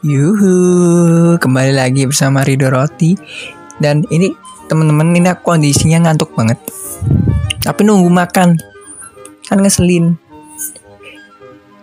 [0.00, 0.56] Yuhu,
[1.36, 3.12] kembali lagi bersama Rido Roti.
[3.76, 4.32] Dan ini
[4.72, 6.56] temen-temen ini aku kondisinya ngantuk banget.
[7.60, 8.56] Tapi nunggu makan.
[9.44, 10.16] Kan ngeselin.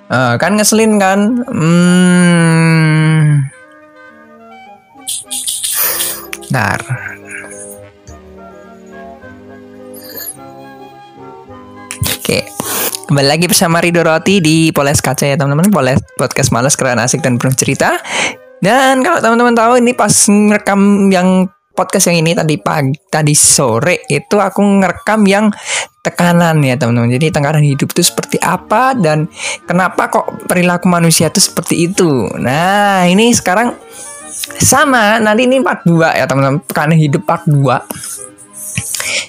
[0.10, 1.46] Uh, Kan ngeselin kan?
[1.46, 3.54] Hmm.
[6.50, 7.13] Bentar
[13.14, 15.70] Kembali lagi bersama Rido Roti di Poles Kaca ya teman-teman.
[15.70, 18.02] Poles podcast malas keren asik dan penuh cerita.
[18.58, 21.46] Dan kalau teman-teman tahu ini pas ngerekam yang
[21.78, 25.54] podcast yang ini tadi pagi tadi sore itu aku ngerekam yang
[26.02, 27.14] tekanan ya teman-teman.
[27.14, 29.30] Jadi tekanan hidup itu seperti apa dan
[29.70, 32.34] kenapa kok perilaku manusia itu seperti itu.
[32.42, 33.78] Nah ini sekarang
[34.58, 35.22] sama.
[35.22, 36.66] Nanti ini part 2 ya teman-teman.
[36.66, 38.33] Tekanan hidup part 2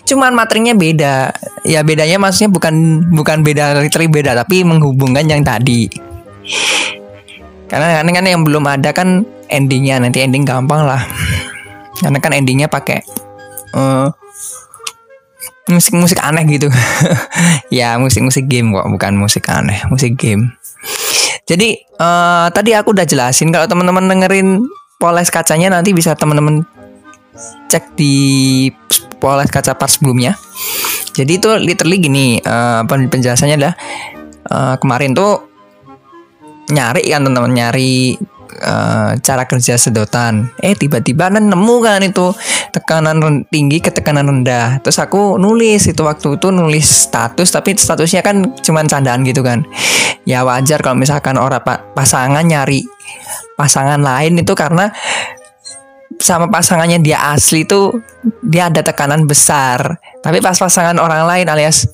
[0.04, 1.32] cuman materinya beda.
[1.64, 5.88] Ya bedanya maksudnya bukan bukan beda literally beda tapi menghubungkan yang tadi.
[7.68, 11.02] Karena kan yang belum ada kan endingnya nanti ending gampang lah.
[11.98, 13.00] Karena kan endingnya pakai
[13.74, 14.12] uh,
[15.68, 16.68] musik-musik aneh gitu.
[17.72, 20.54] Ya musik-musik game kok bukan musik aneh musik game.
[21.44, 24.64] Jadi uh, tadi aku udah jelasin kalau teman-teman dengerin
[24.96, 26.64] poles kacanya nanti bisa teman-teman
[27.68, 28.14] cek di
[29.18, 30.38] poles kaca part sebelumnya.
[31.14, 33.74] Jadi itu literally gini, uh, penjelasannya adalah
[34.50, 35.46] uh, kemarin tuh
[36.74, 38.18] nyari kan teman-teman nyari
[38.62, 40.50] uh, cara kerja sedotan.
[40.58, 42.34] Eh tiba-tiba nemu kan itu
[42.74, 44.82] tekanan tinggi ke tekanan rendah.
[44.82, 49.62] Terus aku nulis itu waktu itu nulis status tapi statusnya kan cuma candaan gitu kan.
[50.24, 51.62] Ya wajar kalau misalkan orang
[51.94, 52.82] pasangan nyari
[53.54, 54.90] pasangan lain itu karena
[56.20, 58.00] sama pasangannya dia asli tuh
[58.40, 61.88] dia ada tekanan besar tapi pas pasangan orang lain alias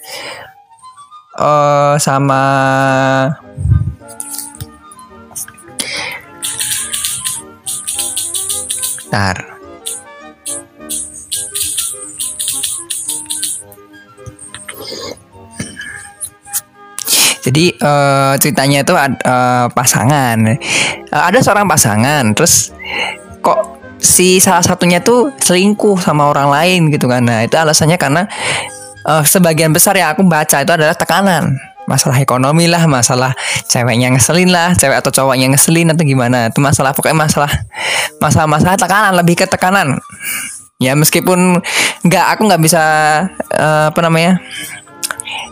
[1.40, 2.42] uh, sama
[9.10, 9.42] Ntar.
[17.40, 20.38] Jadi uh, ceritanya itu uh, pasangan.
[21.10, 22.70] Uh, ada seorang pasangan, terus
[24.00, 27.22] si salah satunya tuh selingkuh sama orang lain gitu kan.
[27.22, 28.26] Nah, itu alasannya karena
[29.04, 31.60] uh, sebagian besar yang aku baca itu adalah tekanan.
[31.88, 33.34] Masalah ekonomi lah, masalah
[33.66, 36.48] ceweknya ngeselin lah, cewek atau cowoknya ngeselin atau gimana.
[36.48, 37.50] Itu masalah pokoknya masalah
[38.22, 39.98] masalah-masalah tekanan, lebih ke tekanan.
[40.80, 41.60] Ya meskipun
[42.08, 42.82] nggak aku nggak bisa
[43.52, 44.40] uh, apa namanya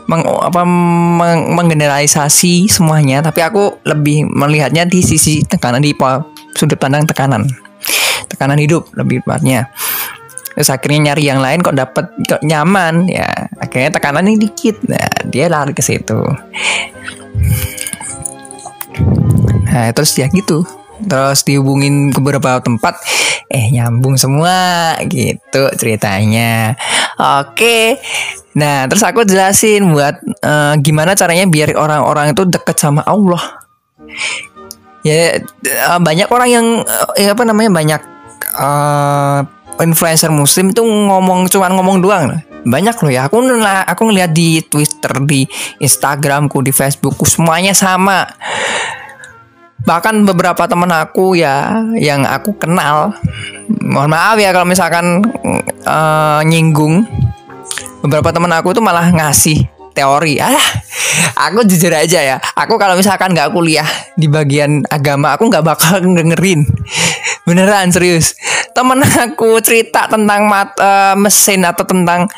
[0.08, 5.92] meng, apa meng, menggeneralisasi semuanya tapi aku lebih melihatnya di sisi tekanan di
[6.56, 7.44] sudut pandang tekanan
[8.28, 9.72] tekanan hidup lebih tepatnya.
[10.58, 13.30] Terus akhirnya nyari yang lain kok dapat kok nyaman ya.
[13.62, 16.18] Akhirnya tekanan ini dikit nah dia lari ke situ.
[19.70, 20.66] Nah terus ya gitu.
[20.98, 22.98] Terus dihubungin ke beberapa tempat
[23.46, 26.74] eh nyambung semua gitu ceritanya.
[27.38, 28.02] Oke.
[28.58, 33.62] Nah terus aku jelasin buat uh, gimana caranya biar orang-orang itu deket sama Allah.
[35.06, 35.38] Ya
[35.86, 38.02] uh, banyak orang yang uh, ya apa namanya banyak
[38.58, 39.40] uh,
[39.78, 42.24] influencer muslim itu ngomong cuman ngomong doang.
[42.66, 43.30] Banyak loh ya.
[43.30, 45.46] Aku aku ngeliat di Twitter di
[45.78, 48.26] Instagramku di Facebookku semuanya sama.
[49.78, 53.14] Bahkan beberapa teman aku ya yang aku kenal
[53.88, 55.22] mohon maaf ya kalau misalkan
[55.86, 57.06] uh, nyinggung.
[57.98, 59.64] Beberapa teman aku tuh malah ngasih
[59.94, 60.42] teori.
[60.42, 60.58] Ah
[61.48, 62.36] aku jujur aja ya.
[62.58, 63.86] Aku kalau misalkan nggak kuliah
[64.18, 66.66] di bagian agama aku nggak bakal dengerin.
[67.48, 68.36] Beneran serius
[68.78, 72.30] temen aku cerita tentang mat, uh, mesin atau tentang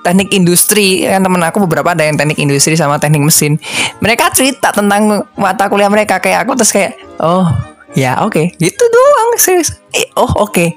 [0.00, 1.04] teknik industri.
[1.04, 3.60] Kan temen aku beberapa ada yang teknik industri sama teknik mesin.
[4.00, 6.16] Mereka cerita tentang mata kuliah mereka.
[6.24, 7.44] Kayak aku terus kayak oh
[7.92, 8.32] ya oke.
[8.32, 8.46] Okay.
[8.56, 9.76] gitu doang serius.
[10.16, 10.56] Oh oke.
[10.56, 10.68] Okay.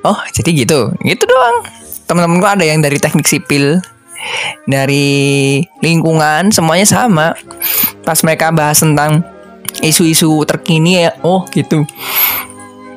[0.00, 0.96] oh jadi gitu.
[1.04, 1.68] Gitu doang.
[2.08, 3.84] Temen-temenku ada yang dari teknik sipil
[4.64, 7.36] dari lingkungan semuanya sama.
[8.04, 9.24] Pas mereka bahas tentang
[9.82, 11.82] isu-isu terkini ya oh gitu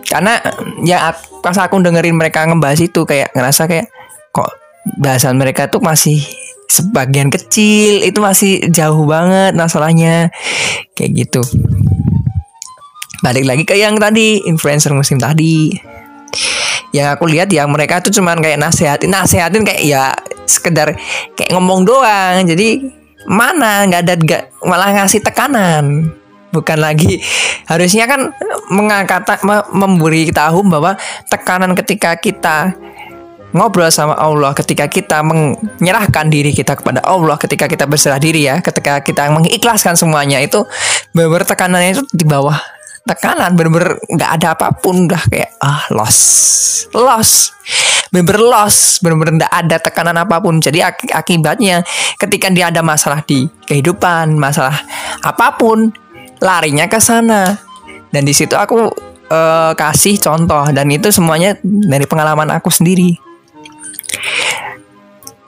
[0.07, 0.39] karena
[0.88, 1.12] ya
[1.44, 3.92] pas aku dengerin mereka ngebahas itu kayak ngerasa kayak
[4.31, 4.48] kok
[4.95, 6.24] bahasan mereka tuh masih
[6.68, 10.31] sebagian kecil itu masih jauh banget masalahnya
[10.95, 11.44] kayak gitu.
[13.19, 15.75] Balik lagi ke yang tadi influencer musim tadi.
[16.95, 20.15] Yang aku lihat ya mereka tuh cuman kayak nasehatin nasehatin kayak ya
[20.48, 20.95] sekedar
[21.36, 22.48] kayak ngomong doang.
[22.48, 22.80] Jadi
[23.27, 26.15] mana nggak ada gak, malah ngasih tekanan
[26.57, 27.21] bukan lagi.
[27.69, 28.33] Harusnya kan
[28.74, 29.27] mengangkat
[29.69, 30.98] memberi tahu bahwa
[31.30, 32.74] tekanan ketika kita
[33.56, 38.59] ngobrol sama Allah, ketika kita menyerahkan diri kita kepada Allah, ketika kita berserah diri ya,
[38.59, 40.65] ketika kita mengikhlaskan semuanya itu
[41.15, 42.57] beber tekanannya itu di bawah
[43.07, 43.56] tekanan.
[43.56, 46.19] Bener-bener nggak ada apa pun udah kayak ah loss
[46.92, 47.56] loss
[48.07, 50.59] bener-bener loss bener-bener nggak ada tekanan apa pun.
[50.59, 51.81] Jadi ak akibatnya
[52.19, 54.75] ketika dia ada masalah di kehidupan masalah
[55.24, 55.92] apa pun
[56.44, 57.57] larinya ke sana
[58.13, 58.92] dan di situ aku
[59.31, 63.18] uh, kasih contoh dan itu semuanya dari pengalaman aku sendiri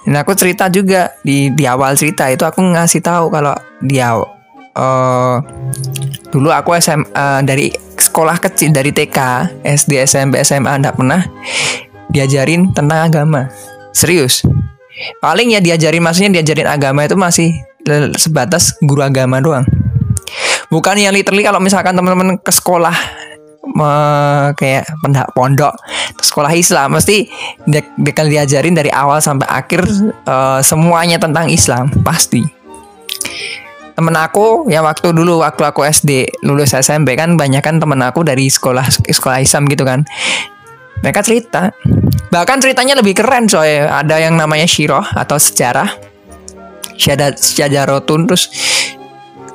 [0.09, 3.53] dan aku cerita juga di di awal cerita itu aku ngasih tahu kalau
[3.83, 5.37] dia uh,
[6.29, 7.69] dulu aku SM uh, dari
[7.99, 9.17] sekolah kecil dari TK,
[9.61, 11.21] SD, SMP, SMA enggak pernah
[12.09, 13.51] diajarin tentang agama.
[13.91, 14.41] Serius.
[15.23, 17.53] Paling ya diajarin maksudnya diajarin agama itu masih
[18.17, 19.67] sebatas guru agama doang.
[20.69, 22.93] Bukan yang literally kalau misalkan teman-teman ke sekolah
[23.73, 23.93] me,
[24.55, 25.73] kayak pendak pondok
[26.21, 27.25] sekolah Islam mesti
[27.65, 29.85] dia, akan diajarin dari awal sampai akhir
[30.29, 32.45] uh, semuanya tentang Islam pasti.
[33.97, 38.23] Temen aku ya waktu dulu waktu aku SD lulus SMP kan banyak kan temen aku
[38.23, 40.07] dari sekolah sekolah Islam gitu kan.
[41.03, 41.75] Mereka cerita
[42.31, 43.83] bahkan ceritanya lebih keren coy.
[43.83, 45.89] Ada yang namanya Shiroh atau sejarah
[46.99, 48.51] syadat syajarotun terus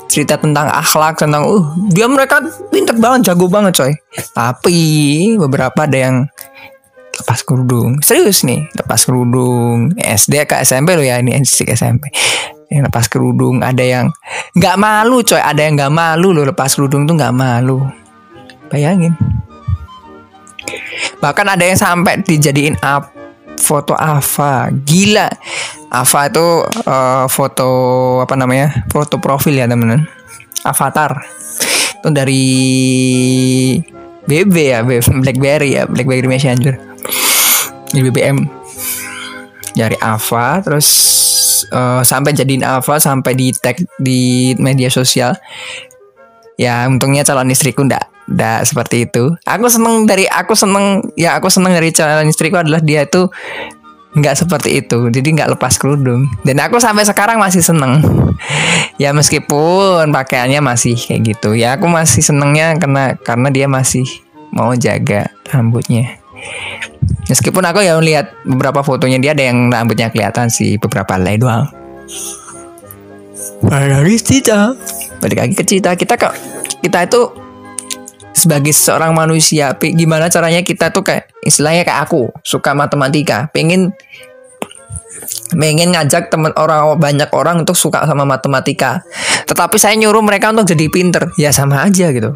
[0.08, 2.40] cerita tentang akhlak tentang uh dia mereka
[2.70, 3.92] pintar banget jago banget coy.
[4.34, 4.78] Tapi
[5.40, 6.16] beberapa ada yang
[7.14, 8.02] lepas kerudung.
[8.02, 9.94] Serius nih lepas kerudung.
[9.96, 12.10] SD ke SMP lo ya ini SD SMP
[12.72, 14.10] yang lepas kerudung ada yang
[14.58, 15.40] nggak malu coy.
[15.40, 17.82] Ada yang nggak malu lo lepas kerudung tuh nggak malu.
[18.68, 19.14] Bayangin.
[21.20, 23.23] Bahkan ada yang sampai dijadiin up
[23.58, 24.70] foto Ava.
[24.72, 25.28] Gila.
[25.90, 26.46] Ava itu
[26.86, 27.68] uh, foto
[28.22, 30.06] apa namanya foto profil ya teman-teman.
[30.64, 31.24] Avatar.
[32.00, 32.44] Itu dari
[34.24, 36.80] BB ya BlackBerry ya BlackBerry Messenger
[37.92, 38.48] di BBM
[39.76, 40.88] dari Ava terus
[41.68, 45.36] uh, sampai jadiin Ava sampai di tag di media sosial.
[46.54, 49.36] Ya untungnya calon istriku ndak ndak seperti itu.
[49.44, 53.28] Aku seneng dari aku seneng ya aku seneng dari calon istriku adalah dia itu
[54.14, 55.10] nggak seperti itu.
[55.10, 56.30] Jadi nggak lepas kerudung.
[56.46, 58.00] Dan aku sampai sekarang masih seneng.
[58.94, 61.58] Ya meskipun pakaiannya masih kayak gitu.
[61.58, 64.06] Ya aku masih senengnya karena karena dia masih
[64.54, 66.22] mau jaga rambutnya.
[67.26, 71.66] Meskipun aku ya lihat beberapa fotonya dia ada yang rambutnya kelihatan sih beberapa lay doang.
[73.66, 74.78] Balik lagi cerita
[75.24, 76.36] balik lagi ke cerita kita kok
[76.84, 77.20] kita itu
[78.34, 83.48] sebagai seorang manusia gimana caranya kita tuh kayak istilahnya kayak aku suka matematika.
[83.54, 83.94] Pengen
[85.54, 89.06] pengen ngajak teman orang banyak orang untuk suka sama matematika.
[89.46, 91.30] Tetapi saya nyuruh mereka untuk jadi pinter.
[91.38, 92.34] Ya sama aja gitu.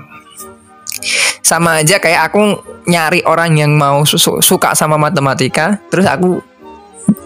[1.43, 6.39] Sama aja kayak aku nyari orang yang mau su suka sama matematika terus aku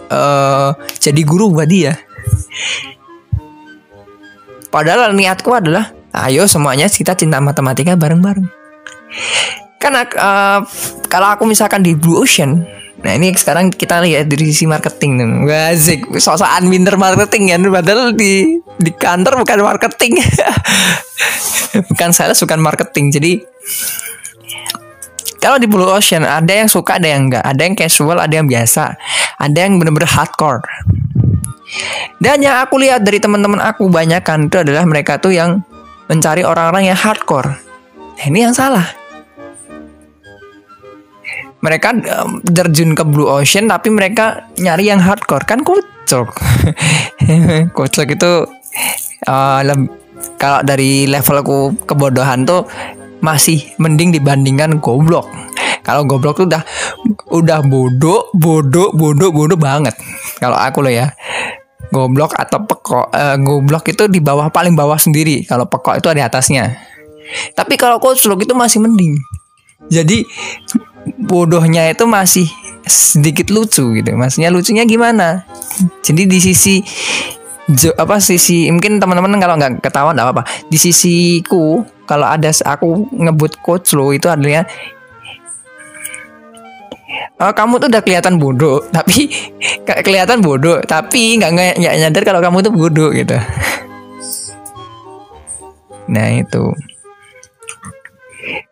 [0.09, 1.93] uh, jadi guru buat dia.
[4.73, 5.93] Padahal niatku adalah
[6.25, 8.62] ayo semuanya kita cinta matematika bareng-bareng
[9.77, 10.59] kan uh,
[11.11, 12.63] kalau aku misalkan di Blue Ocean
[13.03, 15.27] Nah ini sekarang kita lihat dari sisi marketing nih.
[15.43, 17.59] Wazik, sosokan minder marketing ya.
[17.59, 20.23] Padahal di di kantor bukan marketing.
[21.91, 23.11] bukan saya suka marketing.
[23.11, 23.31] Jadi
[25.43, 27.43] kalau di Blue Ocean ada yang suka, ada yang enggak.
[27.43, 28.95] Ada yang casual, ada yang biasa.
[29.35, 30.63] Ada yang benar-benar hardcore.
[32.23, 35.59] Dan yang aku lihat dari teman-teman aku banyak kan itu adalah mereka tuh yang
[36.07, 37.59] mencari orang-orang yang hardcore.
[38.15, 39.02] Nah, ini yang salah
[41.63, 45.47] mereka um, terjun ke blue ocean tapi mereka nyari yang hardcore.
[45.47, 46.27] Kan kocok.
[47.77, 48.31] Kocok itu
[49.31, 49.59] uh,
[50.35, 52.67] kalau dari levelku kebodohan tuh
[53.23, 55.31] masih mending dibandingkan goblok.
[55.83, 56.63] Kalau goblok tuh udah
[57.31, 59.95] udah bodoh bodoh bodoh bodoh banget.
[60.43, 61.15] Kalau aku loh ya
[61.95, 65.47] goblok atau pekok uh, goblok itu di bawah paling bawah sendiri.
[65.47, 66.75] Kalau pekok itu ada atasnya.
[67.55, 69.15] Tapi kalau kocok itu masih mending.
[69.87, 70.23] Jadi
[71.19, 72.47] bodohnya itu masih
[72.87, 74.11] sedikit lucu gitu.
[74.15, 75.47] Maksudnya lucunya gimana?
[76.03, 76.83] Jadi di sisi
[77.71, 80.43] jo, apa sisi mungkin teman-teman kalau nggak ketahuan nggak apa-apa.
[80.67, 84.67] Di sisiku kalau ada aku ngebut coach lo itu adalah
[87.41, 89.29] Oh, kamu tuh udah kelihatan bodoh, tapi
[89.85, 93.37] kelihatan bodoh, tapi nggak nggak nyadar kalau kamu tuh bodoh gitu.
[96.03, 96.92] Nah itu.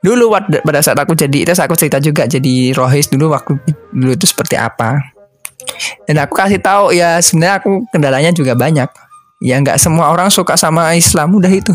[0.04, 0.32] Dulu
[0.66, 3.56] pada saat aku jadi itu aku cerita juga jadi rohis dulu waktu
[3.96, 5.00] dulu itu seperti apa.
[6.10, 8.90] Dan aku kasih tahu ya sebenarnya aku kendalanya juga banyak.
[9.42, 11.74] Ya nggak semua orang suka sama Islam udah itu.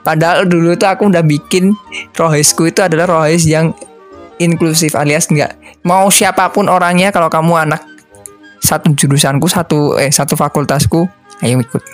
[0.00, 1.76] Padahal dulu tuh aku udah bikin
[2.16, 3.76] rohisku itu adalah rohis yang
[4.40, 7.84] inklusif alias nggak mau siapa pun orangnya kalau kamu anak
[8.64, 11.04] satu jurusanku satu eh satu fakultasku
[11.44, 11.84] ayo ikut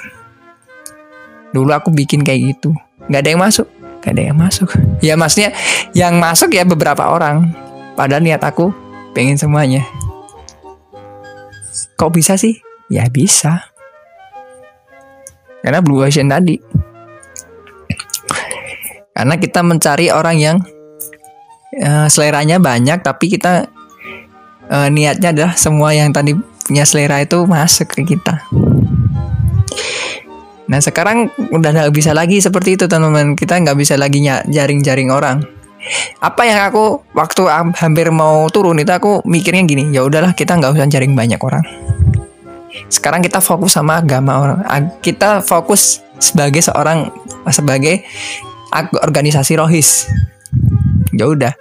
[1.51, 2.71] dulu aku bikin kayak gitu
[3.11, 3.67] nggak ada yang masuk
[4.07, 4.71] nggak ada yang masuk.
[5.03, 5.51] Ya maksudnya
[5.91, 7.51] yang masuk ya beberapa orang.
[7.99, 8.71] Padahal niat aku
[9.11, 9.83] pengen semuanya.
[11.99, 12.63] Kok bisa sih?
[12.87, 13.67] Ya bisa.
[15.59, 16.55] Karena blue ocean tadi.
[19.11, 20.57] Karena kita mencari orang yang
[21.83, 23.67] uh, seleranya banyak tapi kita
[24.71, 28.47] uh, niatnya adalah semua yang tadi punya selera itu masuk ke kita.
[30.67, 33.39] Nah sekarang udah nggak bisa lagi seperti itu teman-teman.
[33.39, 35.43] Kita nggak bisa lagi jaring-jaring orang.
[36.19, 37.47] Apa yang aku waktu
[37.79, 41.63] hampir mau turun itu aku mikirnya gini, ya udahlah kita nggak usah jaring banyak orang.
[42.91, 44.59] Sekarang kita fokus sama agama orang.
[44.99, 47.07] Kita fokus sebagai seorang
[47.55, 48.03] sebagai
[48.99, 50.11] organisasi rohis.
[51.15, 51.55] Ya udah.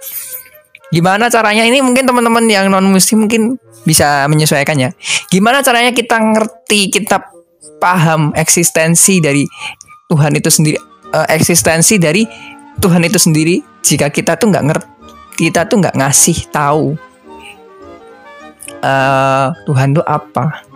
[0.90, 4.90] Gimana caranya ini mungkin teman-teman yang non muslim mungkin bisa menyesuaikannya.
[5.30, 7.35] Gimana caranya kita ngerti, kita
[7.78, 9.44] paham eksistensi dari
[10.06, 10.78] Tuhan itu sendiri,
[11.12, 12.26] uh, eksistensi dari
[12.78, 13.60] Tuhan itu sendiri.
[13.82, 14.88] Jika kita tuh nggak ngerti,
[15.38, 16.98] kita tuh nggak ngasih tahu
[18.82, 20.66] uh, Tuhan itu apa,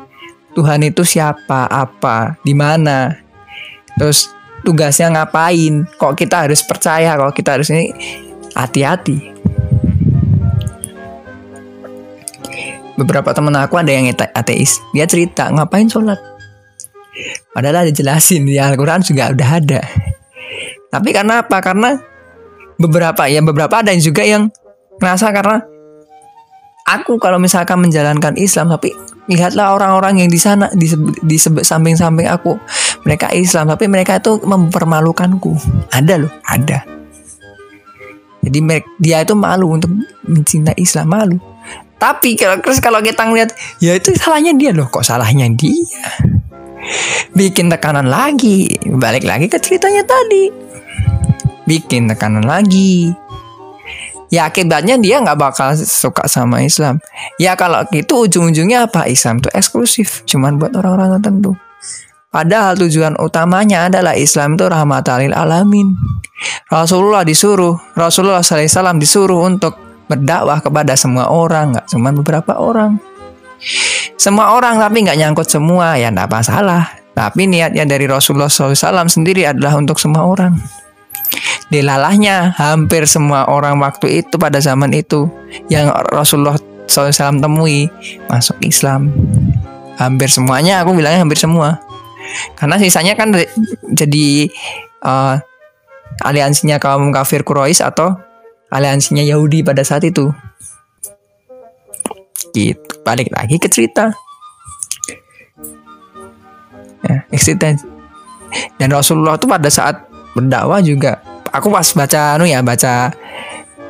[0.54, 3.18] Tuhan itu siapa, apa, di mana,
[3.98, 4.30] terus
[4.62, 7.90] tugasnya ngapain, kok kita harus percaya, kok kita harus ini?
[8.54, 9.42] Hati-hati.
[13.00, 14.76] beberapa temen aku ada yang ateis.
[14.92, 16.29] Dia cerita ngapain sholat
[17.54, 19.80] padahal ada jelasin di Al-Quran juga udah ada.
[20.90, 21.58] Tapi karena apa?
[21.62, 21.94] Karena
[22.80, 24.48] beberapa ya beberapa ada yang juga yang
[24.98, 25.62] ngerasa karena
[26.88, 28.96] aku kalau misalkan menjalankan Islam tapi
[29.30, 30.90] lihatlah orang-orang yang di sana di,
[31.22, 32.58] di samping-samping aku
[33.06, 35.54] mereka Islam tapi mereka itu mempermalukanku.
[35.92, 36.82] Ada loh ada.
[38.40, 38.58] Jadi
[38.96, 39.92] dia itu malu untuk
[40.24, 41.36] mencintai Islam malu.
[42.00, 46.00] Tapi kalau kalau kita ngeliat ya itu salahnya dia loh, kok salahnya dia?
[47.36, 50.50] Bikin tekanan lagi, balik lagi ke ceritanya tadi.
[51.68, 53.14] Bikin tekanan lagi.
[54.30, 57.02] Ya akibatnya dia nggak bakal suka sama Islam.
[57.42, 59.10] Ya kalau gitu ujung-ujungnya apa?
[59.10, 61.58] Islam itu eksklusif, cuman buat orang-orang tertentu.
[62.30, 65.98] Padahal tujuan utamanya adalah Islam itu rahmatalil alamin.
[66.70, 69.74] Rasulullah disuruh, Rasulullah SAW disuruh untuk
[70.06, 73.02] berdakwah kepada semua orang, nggak cuma beberapa orang.
[74.16, 77.00] Semua orang tapi nggak nyangkut semua, ya nggak masalah.
[77.16, 80.56] Tapi niatnya dari Rasulullah SAW sendiri adalah untuk semua orang.
[81.70, 85.30] Dilalahnya hampir semua orang waktu itu pada zaman itu
[85.70, 86.58] yang Rasulullah
[86.90, 87.86] SAW temui
[88.26, 89.12] masuk Islam.
[90.00, 91.78] Hampir semuanya, aku bilangnya hampir semua.
[92.56, 93.36] Karena sisanya kan
[93.92, 94.50] jadi
[95.04, 95.38] uh,
[96.24, 98.16] aliansinya kaum kafir Quraisy atau
[98.72, 100.34] aliansinya Yahudi pada saat itu.
[102.50, 104.12] Gitu, balik lagi ke cerita.
[107.00, 107.86] Ya, eksistensi.
[108.76, 110.04] Dan Rasulullah itu pada saat
[110.36, 113.14] berdakwah juga, aku pas baca anu ya, baca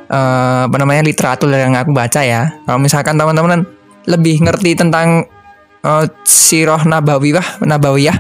[0.08, 2.54] uh, apa namanya literatur yang aku baca ya.
[2.64, 3.66] Kalau misalkan teman-teman
[4.06, 5.26] lebih ngerti tentang
[5.84, 8.16] uh, sirah nabawiyah nabawiyah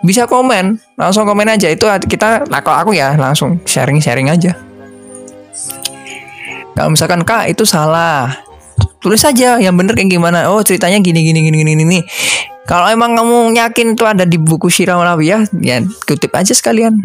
[0.00, 4.56] bisa komen langsung komen aja itu kita nah kalau aku ya langsung sharing sharing aja
[6.80, 8.40] kalau misalkan kak itu salah,
[9.00, 10.48] tulis saja yang bener kayak gimana.
[10.52, 12.00] Oh ceritanya gini gini gini gini gini.
[12.68, 17.02] Kalau emang kamu yakin itu ada di buku Syirah ya, ya kutip aja sekalian.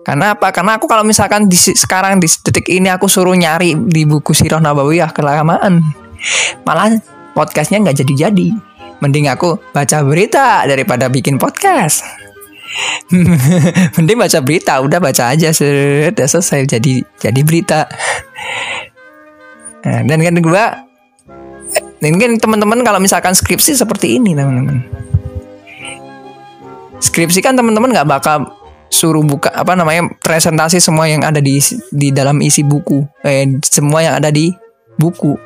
[0.00, 0.48] Karena apa?
[0.52, 4.60] Karena aku kalau misalkan di sekarang di detik ini aku suruh nyari di buku Sirah
[4.60, 5.80] Nabawiyah kelamaan.
[6.64, 6.96] Malah
[7.36, 8.48] podcastnya nggak jadi-jadi.
[9.04, 12.04] Mending aku baca berita daripada bikin podcast.
[13.96, 17.88] Mending baca berita, udah baca aja sudah selesai jadi jadi berita.
[19.84, 20.64] Nah, dan kan gue
[22.04, 24.80] mungkin teman-teman kalau misalkan skripsi seperti ini teman-teman.
[27.00, 28.48] Skripsi kan teman-teman nggak bakal
[28.88, 31.60] suruh buka apa namanya presentasi semua yang ada di
[31.92, 33.04] di dalam isi buku.
[33.24, 34.52] Eh semua yang ada di
[34.96, 35.36] buku.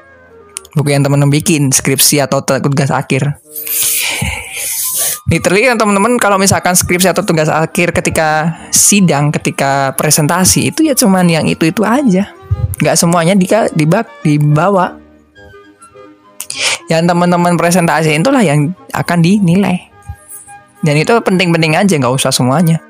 [0.79, 3.41] Buku yang teman-teman bikin skripsi atau tugas akhir
[5.29, 10.97] literally kan teman-teman kalau misalkan skripsi atau tugas akhir ketika sidang ketika presentasi itu ya
[10.97, 12.33] cuman yang itu itu aja.
[12.81, 13.45] Nggak semuanya di,
[13.77, 14.97] dibak, dibawa.
[16.89, 19.93] Yang teman-teman presentasi itulah yang akan dinilai.
[20.81, 22.81] Dan itu penting-penting aja nggak usah semuanya.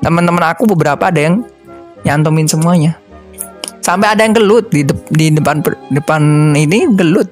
[0.00, 1.44] Teman-teman aku beberapa ada yang
[2.06, 2.96] nyantumin semuanya.
[3.84, 5.60] Sampai ada yang gelut di, de di depan
[5.92, 6.22] depan
[6.56, 7.28] ini gelut.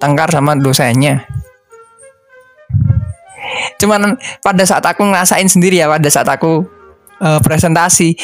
[0.00, 1.40] Tangkar sama dosennya
[3.78, 6.64] Cuman pada saat aku ngerasain sendiri ya pada saat aku
[7.20, 8.16] uh, presentasi.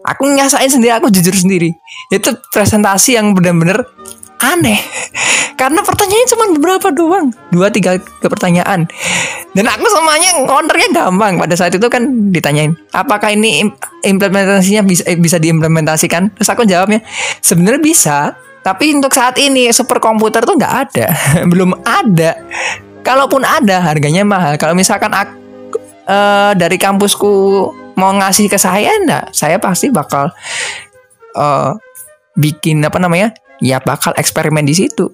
[0.00, 1.72] Aku nyasain sendiri aku jujur sendiri.
[2.08, 3.84] Itu presentasi yang benar-benar
[4.40, 4.80] aneh.
[5.60, 7.28] Karena pertanyaannya cuma beberapa doang.
[7.52, 8.88] Dua tiga pertanyaan.
[9.52, 11.36] Dan aku semuanya counternya gampang.
[11.36, 13.68] Pada saat itu kan ditanyain apakah ini
[14.00, 16.32] implementasinya bisa eh, bisa diimplementasikan?
[16.32, 17.04] Terus aku jawabnya
[17.44, 21.06] sebenarnya bisa tapi untuk saat ini super komputer tuh nggak ada.
[21.52, 22.40] Belum ada
[23.02, 24.56] kalaupun ada harganya mahal.
[24.56, 25.34] Kalau misalkan aku
[26.08, 27.30] uh, dari kampusku
[27.96, 29.32] mau ngasih ke saya enggak.
[29.34, 30.32] Saya pasti bakal
[31.36, 31.76] uh,
[32.38, 35.10] bikin apa namanya ya bakal eksperimen di situ.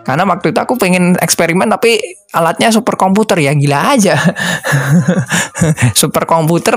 [0.00, 2.00] Karena waktu itu aku pengen eksperimen tapi
[2.32, 4.16] alatnya super komputer ya gila aja.
[6.00, 6.72] Super komputer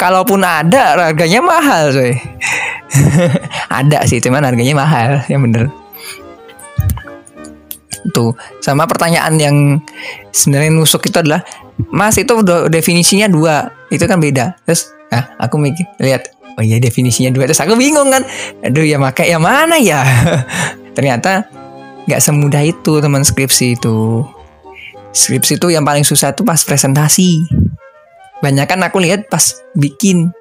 [0.00, 2.16] kalaupun ada harganya mahal coy.
[3.78, 5.20] Ada sih cuman harganya mahal.
[5.28, 5.68] Ya bener
[8.12, 8.32] tuh
[8.64, 9.56] sama pertanyaan yang
[10.32, 11.44] sebenarnya nusuk itu adalah
[11.92, 12.32] mas itu
[12.68, 13.70] definisinya dua.
[13.92, 14.56] Itu kan beda.
[14.64, 17.48] Terus ah aku mikir lihat oh iya definisinya dua.
[17.48, 18.24] Terus aku bingung kan
[18.64, 20.00] aduh ya maka yang mana ya?
[20.96, 21.48] Ternyata
[22.08, 24.24] nggak semudah itu teman skripsi itu.
[25.10, 27.44] Skripsi itu yang paling susah itu pas presentasi.
[28.40, 29.42] Banyak kan aku lihat pas
[29.76, 30.32] bikin.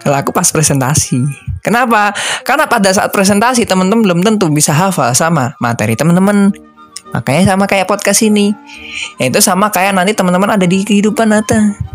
[0.00, 1.18] Kalau aku pas presentasi.
[1.64, 2.14] Kenapa?
[2.46, 6.54] Karena pada saat presentasi teman-teman belum tentu bisa hafal sama materi teman-teman
[7.14, 8.50] makanya sama kayak podcast ini.
[9.22, 11.94] Ya itu sama kayak nanti teman-teman ada di kehidupan nyata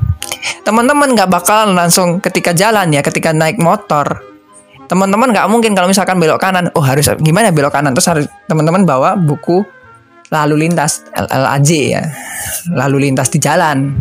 [0.64, 4.22] teman-teman nggak bakal langsung ketika jalan ya ketika naik motor.
[4.90, 6.74] Teman-teman nggak mungkin kalau misalkan belok kanan.
[6.74, 7.94] Oh harus gimana belok kanan?
[7.94, 9.62] Terus harus teman-teman bawa buku
[10.30, 12.04] lalu lintas LLAJ ya.
[12.74, 13.98] Lalu lintas di jalan.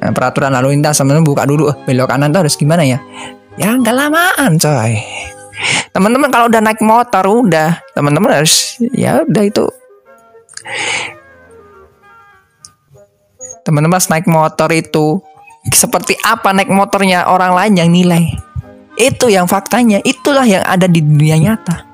[0.00, 1.68] Nah, peraturan lalu lintas teman-teman buka dulu.
[1.68, 3.00] Oh, belok kanan tuh harus gimana ya?
[3.60, 4.96] Ya nggak lamaan coy
[5.90, 7.82] teman-teman kalau udah naik motor udah.
[7.94, 9.66] Teman-teman harus ya udah itu.
[13.66, 15.20] Teman-teman naik motor itu
[15.68, 18.24] seperti apa naik motornya orang lain yang nilai.
[18.96, 21.88] Itu yang faktanya itulah yang ada di dunia nyata.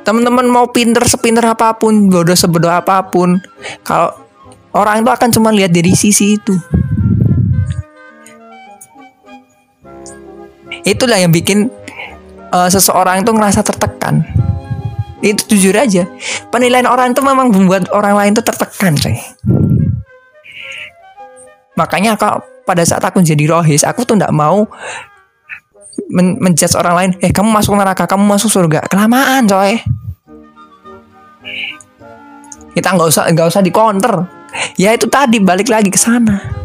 [0.00, 3.38] Teman-teman mau pinter sepinter apa pun bodoh sebodoh apa pun
[3.84, 4.16] kalau
[4.74, 6.56] orang itu akan cuma lihat dari sisi itu
[10.84, 11.68] itulah yang bikin
[12.52, 14.26] uh, seseorang itu ngerasa tertekan.
[15.20, 16.08] Itu jujur aja.
[16.48, 19.16] Penilaian orang itu memang membuat orang lain itu tertekan say.
[21.78, 24.68] makanya kalau pada saat aku jadi rohis aku tuh nggak mau
[26.12, 27.10] men menjudge orang lain.
[27.24, 28.84] Eh kamu masuk neraka kamu masuk surga.
[28.88, 29.80] Kelamaan coy.
[32.76, 34.12] Kita nggak usah nggak usah di counter.
[34.76, 36.60] Ya itu tadi balik lagi ke sana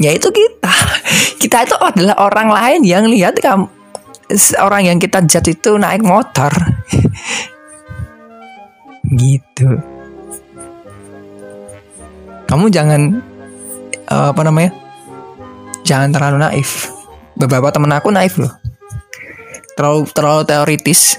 [0.00, 0.72] ya itu kita.
[1.40, 3.64] Kita itu adalah orang lain yang lihat kamu
[4.62, 6.52] orang yang kita jat itu naik motor.
[9.10, 9.66] Gitu.
[12.46, 13.18] Kamu jangan
[14.06, 14.70] uh, apa namanya?
[15.82, 16.94] Jangan terlalu naif.
[17.34, 18.54] Beberapa temen aku naif loh.
[19.74, 21.18] Terlalu terlalu teoritis.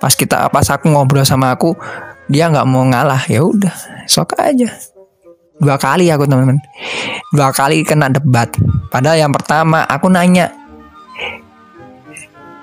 [0.00, 1.76] Pas kita pas aku ngobrol sama aku
[2.32, 3.28] dia nggak mau ngalah.
[3.28, 3.76] Ya udah
[4.08, 4.72] sok aja
[5.58, 6.58] dua kali aku teman-teman.
[7.34, 8.48] Dua kali kena debat.
[8.88, 10.50] Padahal yang pertama aku nanya.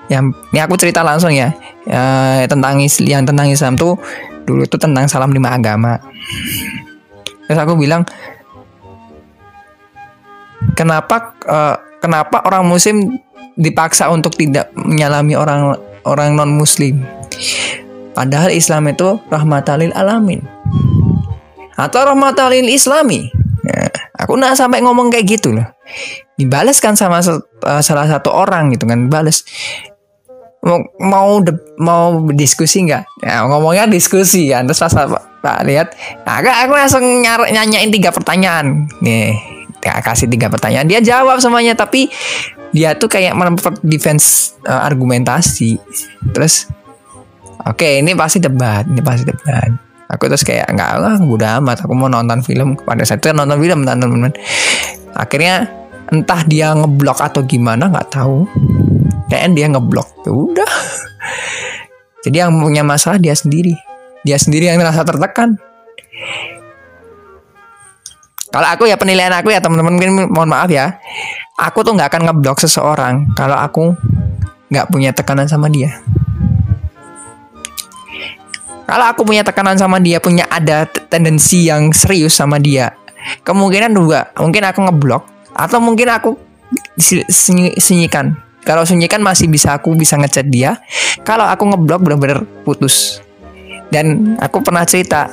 [0.06, 1.50] Yang ini aku cerita langsung ya,
[1.82, 3.98] ya tentang yang tentang Islam tuh
[4.46, 5.98] dulu tuh tentang salam lima agama.
[7.46, 8.06] Terus aku bilang
[10.74, 13.18] kenapa uh, kenapa orang muslim
[13.56, 17.00] dipaksa untuk tidak menyalami orang orang non muslim
[18.12, 20.44] padahal Islam itu rahmatalil alamin
[21.76, 23.28] atau rahmatalil islami
[23.64, 25.68] ya, aku nggak sampai ngomong kayak gitu loh
[26.36, 29.44] dibalas kan sama uh, salah satu orang gitu kan balas
[30.66, 33.22] mau mau de, mau diskusi nggak?
[33.22, 34.66] Ya, ngomongnya diskusi ya.
[34.66, 35.94] Terus pas Pak, Pak lihat,
[36.26, 38.90] nah, aku langsung nyar, nyanyain tiga pertanyaan.
[38.98, 39.38] Nih,
[39.78, 40.90] ya, kasih tiga pertanyaan.
[40.90, 42.10] Dia jawab semuanya, tapi
[42.74, 45.78] dia tuh kayak memper defense uh, argumentasi.
[46.34, 46.66] Terus,
[47.62, 49.85] oke okay, ini pasti debat, ini pasti debat.
[50.06, 51.82] Aku terus kayak nggak lah, udah amat.
[51.82, 52.78] Aku mau nonton film.
[52.78, 54.30] Pada saat itu nonton film, teman-teman.
[55.18, 55.66] Akhirnya
[56.10, 58.46] entah dia ngeblok atau gimana nggak tahu
[59.26, 60.72] dan dia ngeblok ya udah
[62.26, 63.74] jadi yang punya masalah dia sendiri
[64.22, 65.58] dia sendiri yang merasa tertekan
[68.54, 71.02] kalau aku ya penilaian aku ya teman-teman mohon maaf ya
[71.58, 73.98] aku tuh nggak akan ngeblok seseorang kalau aku
[74.70, 75.90] nggak punya tekanan sama dia
[78.86, 82.94] kalau aku punya tekanan sama dia punya ada tendensi yang serius sama dia
[83.42, 85.22] kemungkinan dua mungkin aku ngeblok
[85.52, 86.38] atau mungkin aku
[87.78, 90.82] sunyikan kalau sunyikan masih bisa aku bisa ngechat dia.
[91.22, 93.22] Kalau aku ngeblok bener-bener putus.
[93.94, 95.30] Dan aku pernah cerita.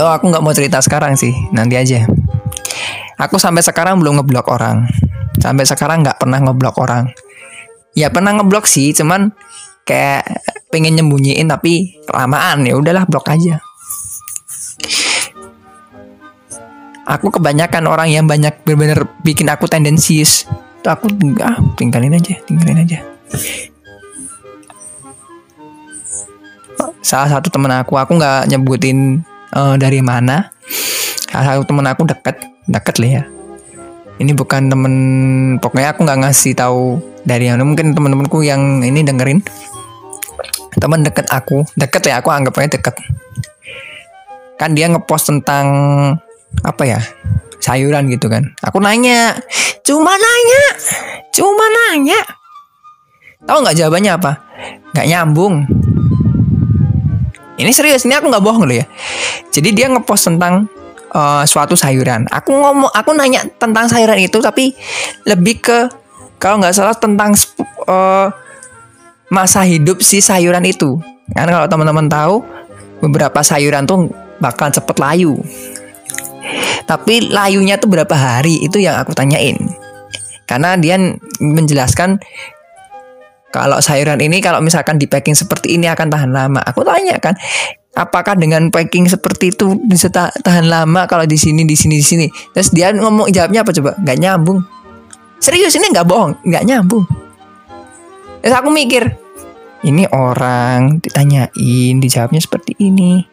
[0.00, 2.08] Oh aku nggak mau cerita sekarang sih, nanti aja.
[3.20, 4.88] Aku sampai sekarang belum ngeblok orang.
[5.36, 7.12] Sampai sekarang nggak pernah ngeblok orang.
[7.92, 9.36] Ya pernah ngeblok sih, cuman
[9.84, 10.24] kayak
[10.72, 13.60] pengen nyembunyiin tapi kelamaan ya udahlah blok aja.
[17.04, 20.48] Aku kebanyakan orang yang banyak benar-benar bikin aku tendensius.
[20.80, 21.12] Tuh aku
[21.44, 23.04] ah tinggalin aja, tinggalin aja.
[27.04, 29.20] Salah satu temen aku, aku nggak nyebutin
[29.52, 30.48] uh, dari mana.
[31.28, 33.33] Salah satu temen aku deket, deket lah ya.
[34.14, 34.94] Ini bukan temen,
[35.58, 39.42] pokoknya aku nggak ngasih tahu dari yang mungkin temen-temenku yang ini dengerin.
[40.78, 42.94] Temen deket aku, deket ya aku anggap aja deket.
[44.54, 45.66] Kan dia ngepost tentang
[46.62, 47.00] apa ya
[47.58, 48.54] sayuran gitu kan.
[48.62, 49.34] Aku nanya
[49.82, 50.62] cuma nanya
[51.34, 52.20] cuma nanya.
[53.44, 54.32] Tahu nggak jawabannya apa?
[54.94, 55.54] Nggak nyambung.
[57.54, 58.86] Ini serius ini aku nggak bohong loh ya.
[59.50, 60.70] Jadi dia ngepost tentang
[61.14, 64.74] uh, suatu sayuran aku ngomong aku nanya tentang sayuran itu tapi
[65.24, 65.78] lebih ke
[66.42, 67.32] kalau nggak salah tentang
[67.88, 68.28] uh,
[69.32, 71.00] masa hidup si sayuran itu
[71.32, 72.44] kan kalau teman-teman tahu
[73.00, 75.40] beberapa sayuran tuh bakal cepet layu
[76.84, 79.56] tapi layunya tuh berapa hari itu yang aku tanyain.
[80.44, 81.00] Karena dia
[81.40, 82.20] menjelaskan
[83.48, 86.60] kalau sayuran ini kalau misalkan di packing seperti ini akan tahan lama.
[86.68, 87.32] Aku tanya kan,
[87.94, 92.26] apakah dengan packing seperti itu bisa tahan lama kalau di sini di sini di sini.
[92.52, 93.94] Terus dia ngomong jawabnya apa coba?
[94.02, 94.60] Gak nyambung.
[95.38, 97.04] Serius ini nggak bohong, nggak nyambung.
[98.40, 99.12] Terus aku mikir,
[99.84, 103.24] ini orang ditanyain dijawabnya seperti ini.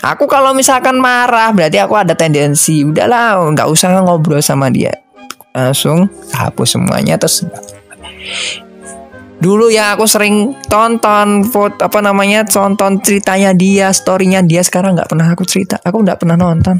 [0.00, 4.96] Aku kalau misalkan marah berarti aku ada tendensi udahlah nggak usah ngobrol sama dia
[5.52, 7.44] langsung hapus semuanya terus
[9.40, 14.60] dulu ya aku sering tonton foto apa namanya tonton ceritanya dia storynya dia.
[14.60, 15.80] Sekarang nggak pernah aku cerita.
[15.80, 16.76] Aku nggak pernah nonton.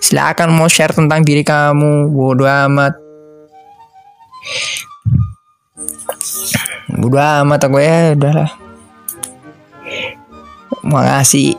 [0.00, 2.08] Silakan mau share tentang diri kamu.
[2.08, 2.96] Bodo amat.
[6.96, 8.50] Bodo amat aku ya udahlah.
[10.86, 11.58] Mau ngasih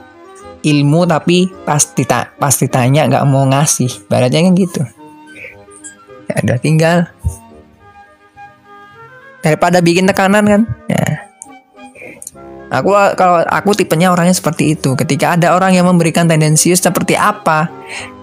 [0.65, 4.09] ilmu tapi pasti tak pasti tanya nggak mau ngasih.
[4.09, 4.96] Baratnya kan gitu
[6.27, 6.97] ya udah tinggal.
[9.41, 10.61] Daripada bikin tekanan kan?
[10.91, 11.27] Ya.
[12.67, 14.91] Aku kalau aku tipenya orangnya seperti itu.
[14.99, 17.71] Ketika ada orang yang memberikan tendensius seperti apa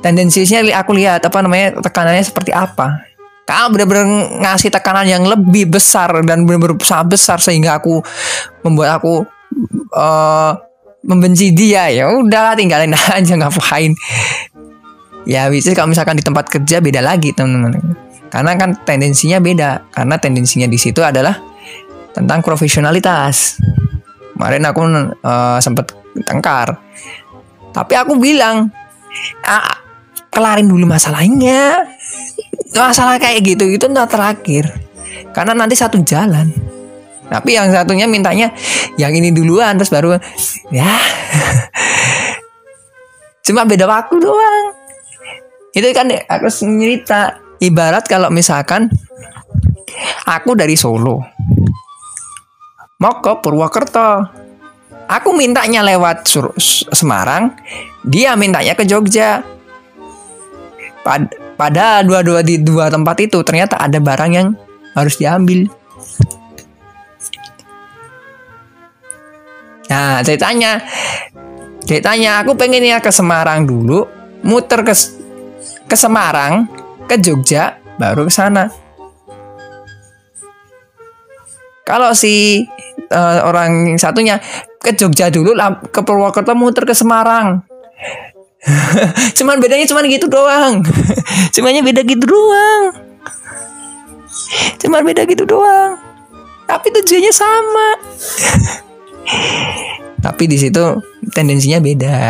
[0.05, 3.09] tendensiusnya aku lihat apa namanya tekanannya seperti apa.
[3.49, 4.05] Kalau benar-benar
[4.41, 8.05] ngasih tekanan yang lebih besar dan benar-benar sangat besar sehingga aku
[8.65, 9.25] membuat aku
[9.97, 10.53] uh,
[11.05, 11.89] membenci dia.
[11.89, 13.97] Ya udah tinggalin aja ngapain
[15.25, 17.97] ya bisa kalau misalkan di tempat kerja beda lagi teman-teman.
[18.29, 19.95] Karena kan tendensinya beda.
[19.95, 21.39] Karena tendensinya di situ adalah
[22.11, 23.63] tentang profesionalitas.
[24.35, 24.81] Kemarin aku
[25.23, 25.95] uh, sempet
[26.27, 26.75] tengkar.
[27.75, 28.71] Tapi aku bilang
[29.47, 29.79] ah,
[30.35, 31.87] kelarin dulu masalahnya.
[32.75, 34.67] Masalah kayak gitu itu nggak terakhir.
[35.31, 36.51] Karena nanti satu jalan.
[37.31, 38.51] Tapi yang satunya mintanya
[38.99, 40.19] yang ini duluan terus baru
[40.75, 40.87] ya.
[43.47, 44.84] Cuma beda waktu doang.
[45.75, 48.87] Itu kan aku cerita ibarat kalau misalkan
[50.25, 51.19] aku dari Solo
[53.03, 54.43] mau ke Purwokerto.
[55.05, 56.57] Aku mintanya lewat Sur
[56.89, 57.53] Semarang,
[58.01, 59.45] dia mintanya ke Jogja.
[61.05, 61.29] Pad
[61.61, 64.57] pada dua-dua di dua tempat itu ternyata ada barang yang
[64.97, 65.69] harus diambil.
[69.93, 70.81] Nah, ceritanya
[71.85, 74.09] ceritanya aku pengen ya ke Semarang dulu,
[74.41, 74.97] muter ke
[75.85, 76.69] ke Semarang,
[77.07, 78.69] ke Jogja, baru ke sana.
[81.85, 82.65] Kalau si
[83.13, 84.41] uh, orang satunya
[84.81, 85.53] ke Jogja dulu,
[85.93, 87.61] ke Purwokerto muter ke Semarang.
[89.37, 90.81] cuman bedanya cuman gitu doang.
[91.55, 92.83] Cumanya beda gitu doang.
[94.81, 96.01] Cuman beda gitu doang.
[96.65, 97.89] Tapi tujuannya sama.
[100.25, 100.85] Tapi di situ
[101.37, 102.21] tendensinya beda.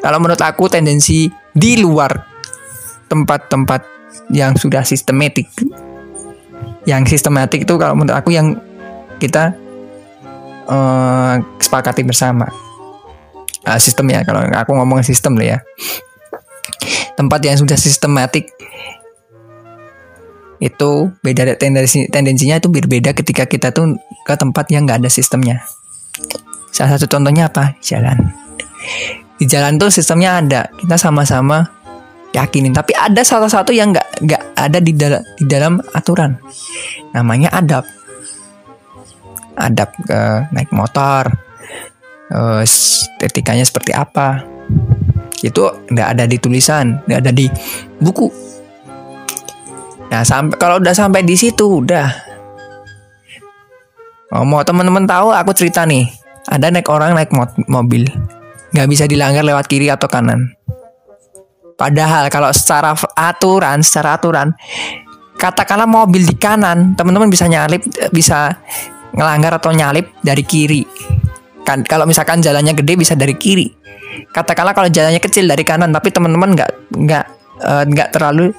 [0.00, 2.26] Kalau menurut aku tendensi di luar
[3.10, 3.82] tempat-tempat
[4.30, 5.50] yang sudah sistematik.
[6.86, 8.56] Yang sistematik itu kalau menurut aku yang
[9.20, 9.52] kita
[10.70, 12.48] uh, sepakati bersama.
[13.60, 15.58] Uh, sistem ya kalau aku ngomong sistem lah ya.
[17.18, 18.48] Tempat yang sudah sistematik
[20.60, 25.60] itu beda tendensi tendensinya itu berbeda ketika kita tuh ke tempat yang nggak ada sistemnya.
[26.72, 27.76] Salah satu contohnya apa?
[27.84, 28.16] Jalan.
[29.40, 31.64] Di jalan tuh sistemnya ada, kita sama-sama
[32.36, 32.76] yakinin.
[32.76, 36.36] Tapi ada salah satu yang nggak nggak ada di dalam di dalam aturan.
[37.16, 37.88] Namanya adab.
[39.56, 40.20] Adab ke
[40.52, 41.28] naik motor,
[42.30, 44.46] uh, seperti apa
[45.40, 47.46] itu nggak ada di tulisan nggak ada di
[47.98, 48.28] buku
[50.10, 52.08] nah sampai kalau udah sampai di situ udah
[54.34, 56.10] oh, mau teman-teman tahu aku cerita nih
[56.50, 58.04] ada naik orang naik mo mobil
[58.70, 60.54] nggak bisa dilanggar lewat kiri atau kanan.
[61.74, 64.52] Padahal kalau secara aturan secara aturan
[65.40, 67.80] katakanlah mobil di kanan teman-teman bisa nyalip
[68.12, 68.60] bisa
[69.16, 70.82] ngelanggar atau nyalip dari kiri.
[71.64, 73.66] Kan kalau misalkan jalannya gede bisa dari kiri.
[74.30, 77.26] Katakanlah kalau jalannya kecil dari kanan tapi teman-teman nggak nggak
[77.64, 78.52] uh, nggak terlalu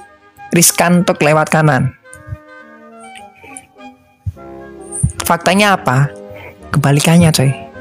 [0.52, 1.94] riskan untuk lewat kanan.
[5.22, 6.10] Faktanya apa?
[6.74, 7.71] Kebalikannya coy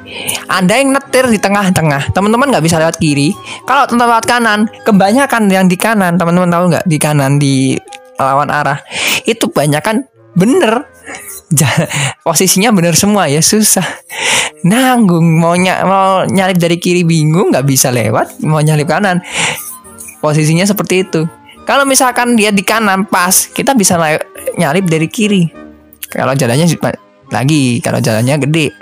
[0.52, 3.32] anda yang netir di tengah-tengah, teman-teman nggak bisa lewat kiri.
[3.64, 7.80] Kalau teman lewat kanan, kebanyakan yang di kanan, teman-teman tahu nggak di kanan di
[8.20, 8.80] lawan arah?
[9.24, 10.04] Itu banyak kan?
[10.36, 10.88] Bener.
[12.24, 13.84] Posisinya bener semua ya susah.
[14.64, 19.20] Nanggung mau ny mau nyalip dari kiri bingung nggak bisa lewat mau nyalip kanan.
[20.24, 21.28] Posisinya seperti itu.
[21.68, 24.00] Kalau misalkan dia di kanan pas kita bisa
[24.56, 25.44] nyalip dari kiri.
[26.08, 26.68] Kalau jalannya
[27.32, 28.76] lagi kalau jalannya gede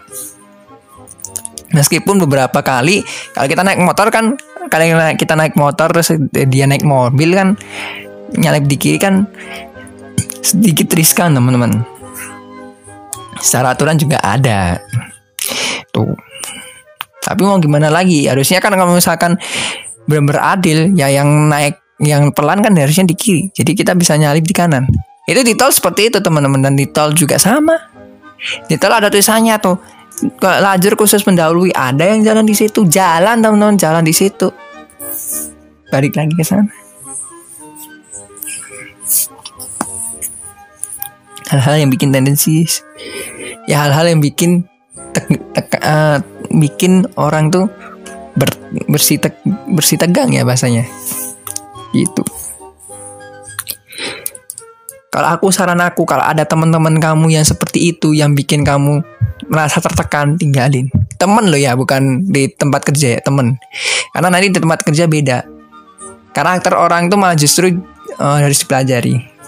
[1.76, 4.38] meskipun beberapa kali kalau kita naik motor kan
[4.70, 4.86] kalau
[5.18, 7.58] kita naik motor terus dia naik mobil kan
[8.38, 9.26] nyalip di kiri kan
[10.44, 11.84] sedikit riskan teman-teman.
[13.40, 14.80] Secara aturan juga ada.
[15.94, 16.12] Tuh.
[17.24, 18.26] Tapi mau gimana lagi?
[18.26, 19.38] Harusnya kan kalau misalkan
[20.10, 23.54] benar-benar adil ya yang naik yang pelan kan harusnya di kiri.
[23.54, 24.88] Jadi kita bisa nyalip di kanan.
[25.30, 26.60] Itu di tol seperti itu teman-teman.
[26.64, 27.76] Dan di tol juga sama.
[28.66, 29.78] Di tol ada tulisannya tuh
[30.42, 32.88] lajur khusus mendahului ada yang jalan di situ.
[32.88, 34.52] Jalan teman-teman jalan di situ.
[35.90, 36.70] Balik lagi ke sana.
[41.50, 42.86] Hal-hal yang bikin tendensius
[43.70, 44.66] ya hal-hal yang bikin
[45.14, 46.18] te, te, uh,
[46.50, 47.70] bikin orang tuh
[48.34, 48.50] ber,
[48.90, 49.22] bersih
[49.70, 50.90] bersih tegang ya bahasanya.
[51.94, 52.26] Gitu.
[55.10, 59.06] Kalau aku saran aku kalau ada teman-teman kamu yang seperti itu yang bikin kamu
[59.50, 60.88] merasa tertekan tinggalin
[61.20, 63.58] temen lo ya bukan di tempat kerja ya temen
[64.16, 65.44] karena nanti di tempat kerja beda
[66.32, 67.82] karakter orang itu malah justru
[68.22, 69.40] uh, harus dipelajari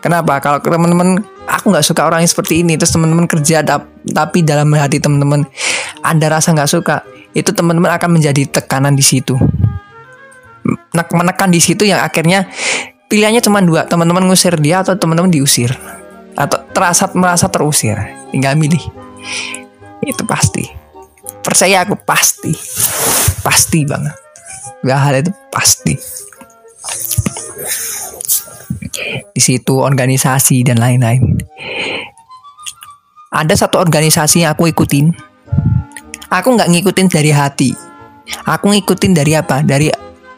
[0.00, 0.40] Kenapa?
[0.42, 3.62] Kalau teman-teman aku nggak suka orang yang seperti ini, terus teman-teman kerja
[4.10, 5.46] tapi dalam hati teman-teman
[6.02, 7.06] ada rasa nggak suka,
[7.36, 9.38] itu teman-teman akan menjadi tekanan di situ.
[10.90, 12.50] Menekan di situ yang akhirnya
[13.06, 15.70] pilihannya cuma dua, teman-teman ngusir dia atau teman-teman diusir
[16.34, 17.94] atau terasa merasa terusir,
[18.34, 18.80] tinggal milih.
[20.04, 20.64] Itu pasti.
[21.40, 22.52] Percaya aku pasti.
[23.40, 24.16] Pasti banget.
[24.80, 25.94] Gak hal itu pasti
[29.34, 31.38] di situ organisasi dan lain-lain.
[33.30, 35.14] Ada satu organisasi yang aku ikutin.
[36.30, 37.70] Aku nggak ngikutin dari hati.
[38.46, 39.62] Aku ngikutin dari apa?
[39.62, 39.90] Dari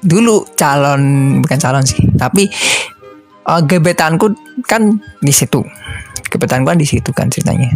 [0.03, 2.49] dulu calon bukan calon sih, tapi
[3.49, 4.33] uh, gebetanku
[4.65, 5.61] kan di situ.
[6.33, 7.69] Gebetanku kan di situ kan ceritanya.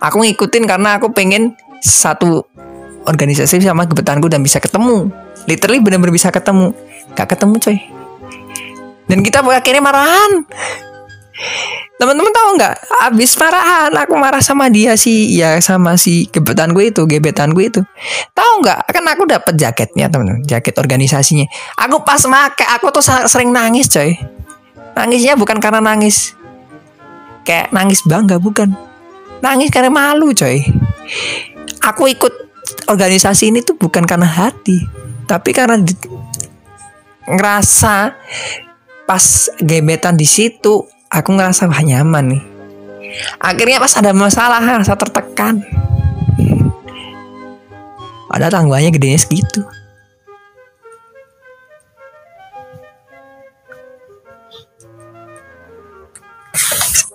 [0.00, 2.44] Aku ngikutin karena aku pengen satu
[3.06, 5.08] organisasi sama gebetanku dan bisa ketemu.
[5.46, 6.74] Literally benar-benar bisa ketemu.
[7.14, 7.78] Gak ketemu coy.
[9.06, 10.42] Dan kita akhirnya marahan.
[11.96, 12.74] Teman-teman tahu nggak?
[13.08, 17.72] Abis marahan aku marah sama dia sih ya sama si gebetan gue itu gebetan gue
[17.72, 17.80] itu.
[18.36, 18.90] Tahu nggak?
[18.90, 20.44] Kan aku dapat jaketnya teman-teman.
[20.44, 21.46] Jaket organisasinya.
[21.86, 24.12] Aku pas make aku tuh sering nangis coy.
[24.96, 26.34] Nangisnya bukan karena nangis.
[27.46, 28.74] Kayak nangis bangga bukan
[29.40, 30.64] nangis karena malu coy.
[31.82, 32.32] Aku ikut
[32.90, 34.82] organisasi ini tuh bukan karena hati
[35.26, 35.82] tapi karena
[37.26, 38.14] ngerasa
[39.06, 39.24] pas
[39.58, 42.42] gebetan di situ aku ngerasa wah nyaman nih.
[43.40, 45.62] Akhirnya pas ada masalah rasa tertekan.
[48.26, 49.64] Ada tangguhnya gedenya segitu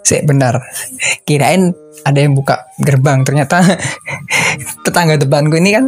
[0.01, 0.61] Sih benar.
[1.25, 3.61] Kirain ada yang buka gerbang, ternyata
[4.85, 5.85] tetangga depanku ini kan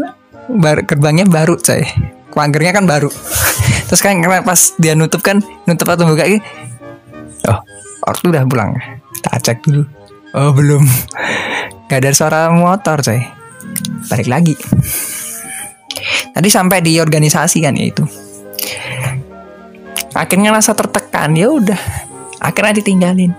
[0.62, 1.82] bar gerbangnya baru, coy.
[2.34, 3.10] Pagernya kan baru.
[3.90, 5.38] Terus kan pas dia nutup kan
[5.70, 6.42] nutup atau buka gitu
[7.48, 7.60] oh
[8.08, 8.76] ortu udah pulang.
[9.24, 9.84] Tak cek dulu.
[10.36, 10.84] Oh belum.
[11.92, 13.22] Gak ada suara motor coy.
[14.10, 14.56] Balik lagi.
[16.34, 18.04] Tadi sampai di organisasi kan ya itu.
[20.18, 21.38] Akhirnya rasa tertekan.
[21.38, 21.80] Ya udah.
[22.44, 23.32] Akhirnya ditinggalin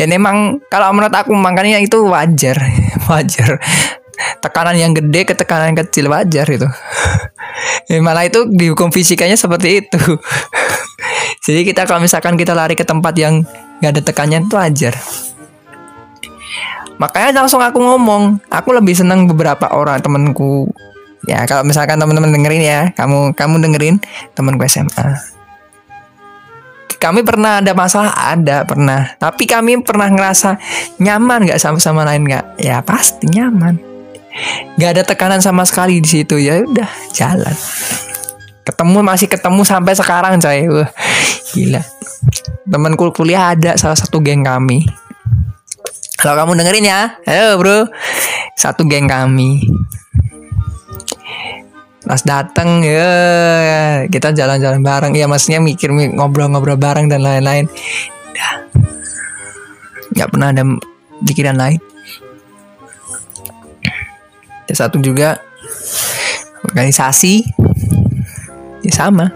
[0.00, 2.56] dan emang kalau menurut aku makanya itu wajar
[3.12, 3.60] wajar.
[4.40, 6.64] Tekanan yang gede ke tekanan kecil wajar itu.
[7.88, 10.00] Ya, malah itu dihukum fisikanya seperti itu.
[11.44, 13.44] Jadi kita kalau misalkan kita lari ke tempat yang
[13.84, 14.96] nggak ada tekannya itu wajar.
[16.96, 20.68] Makanya langsung aku ngomong aku lebih senang beberapa orang temenku
[21.28, 23.96] ya kalau misalkan teman-teman dengerin ya kamu kamu dengerin
[24.32, 25.39] temanku SMA
[27.00, 28.12] kami pernah ada masalah?
[28.12, 29.16] Ada pernah.
[29.16, 30.60] Tapi kami pernah ngerasa
[31.00, 32.60] nyaman nggak sama sama lain nggak?
[32.60, 33.80] Ya pasti nyaman.
[34.76, 36.36] Nggak ada tekanan sama sekali di situ.
[36.36, 37.56] Ya udah jalan.
[38.68, 40.68] Ketemu masih ketemu sampai sekarang coy.
[40.68, 40.90] Wah
[41.56, 41.82] gila.
[42.68, 44.84] Temanku kuliah ada salah satu geng kami.
[46.20, 47.16] Kalau kamu dengerin ya.
[47.24, 47.88] Ayo bro.
[48.60, 49.64] Satu geng kami
[52.04, 53.10] pas dateng ya.
[54.08, 55.12] Kita jalan-jalan bareng.
[55.16, 57.68] Ya maksudnya mikir ngobrol-ngobrol bareng dan lain-lain.
[60.10, 60.62] Nggak pernah ada
[61.24, 61.80] pikiran lain.
[64.70, 65.40] Ya satu juga
[66.64, 67.44] organisasi.
[68.86, 69.32] Ya sama.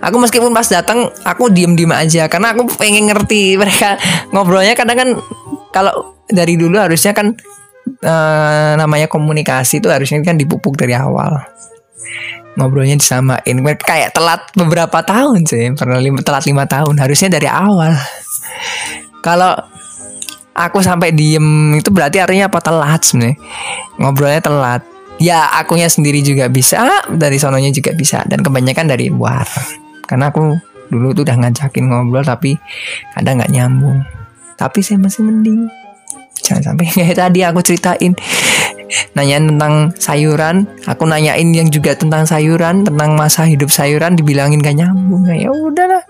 [0.00, 2.30] Aku meskipun pas datang aku diem diem aja.
[2.30, 3.98] Karena aku pengen ngerti mereka
[4.30, 4.72] ngobrolnya.
[4.78, 5.10] Kadang kan
[5.74, 7.34] kalau dari dulu harusnya kan
[8.04, 11.42] uh, namanya komunikasi itu harusnya kan dipupuk dari awal
[12.58, 13.56] ngobrolnya disamain.
[13.80, 15.72] Kayak telat beberapa tahun sih.
[15.74, 16.98] Pernah lima, telat lima tahun.
[16.98, 17.94] Harusnya dari awal.
[19.20, 19.52] Kalau
[20.56, 22.58] aku sampai diem itu berarti artinya apa?
[22.60, 23.36] Telat sebenarnya.
[24.00, 24.82] Ngobrolnya telat.
[25.20, 27.04] Ya akunya sendiri juga bisa.
[27.08, 28.24] Dari sononya juga bisa.
[28.24, 29.44] Dan kebanyakan dari luar.
[30.04, 30.56] Karena aku
[30.90, 32.58] dulu tuh udah ngajakin ngobrol tapi
[33.14, 34.02] kadang nggak nyambung.
[34.58, 35.79] Tapi saya masih mending
[36.42, 38.12] jangan sampai kayak tadi aku ceritain.
[39.14, 40.66] Nanya tentang sayuran.
[40.90, 45.30] Aku nanyain yang juga tentang sayuran tentang masa hidup sayuran dibilangin gak nyambung.
[45.30, 46.02] Ya udahlah.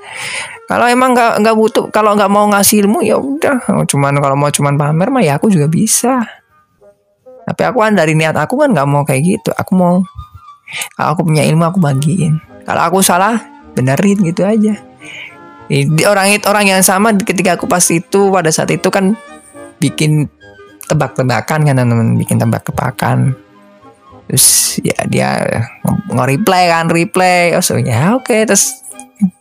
[0.64, 3.84] Kalau emang nggak nggak butuh kalau nggak mau ngasih ilmu ya udah.
[3.90, 6.22] Cuman kalau mau cuman pamer mah ya aku juga bisa.
[7.44, 9.50] Tapi aku kan dari niat aku kan nggak mau kayak gitu.
[9.58, 9.98] Aku mau
[10.94, 12.38] kalau aku punya ilmu aku bagiin.
[12.62, 13.42] Kalau aku salah
[13.74, 14.78] benerin gitu aja.
[16.06, 19.18] Orang itu orang yang sama ketika aku pas itu pada saat itu kan
[19.80, 20.28] bikin
[20.86, 23.34] tebak-tebakan kan teman-teman bikin tebak-tebakan.
[24.30, 25.42] Terus ya dia
[26.06, 28.46] nge-replay kan replay oh so ya oke okay.
[28.46, 28.84] terus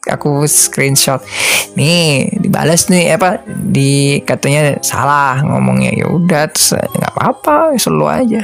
[0.10, 1.22] aku screenshot.
[1.78, 5.94] Nih dibalas nih apa di katanya salah ngomongnya.
[5.94, 8.44] Ya udah terus nggak apa-apa selalu aja.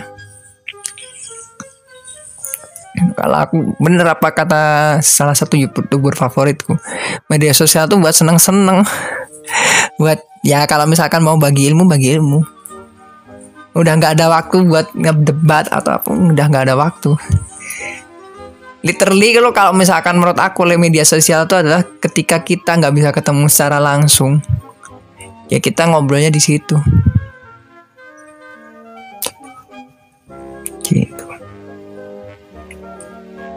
[2.95, 4.63] Kalau aku bener apa kata
[5.03, 6.79] salah satu youtuber favoritku
[7.27, 8.87] media sosial tuh buat seneng-seneng
[9.99, 12.39] buat ya kalau misalkan mau bagi ilmu bagi ilmu.
[13.75, 17.11] Udah nggak ada waktu buat ngedebat atau apa udah nggak ada waktu.
[18.85, 23.49] Literally kalau kalau misalkan menurut aku media sosial itu adalah ketika kita nggak bisa ketemu
[23.49, 24.39] secara langsung
[25.49, 26.77] ya kita ngobrolnya di situ.
[30.85, 31.25] Gitu.